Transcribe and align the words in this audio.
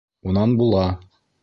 Унан 0.29 0.57
була! 0.63 0.87